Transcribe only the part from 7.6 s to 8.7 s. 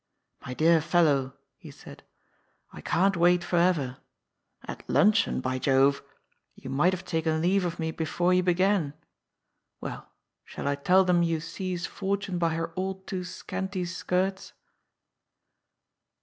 of me before you be